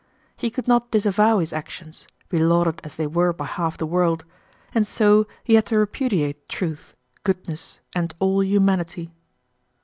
[0.35, 4.25] He could not disavow his actions, belauded as they were by half the world,
[4.73, 9.11] and so he had to repudiate truth, goodness, and all humanity.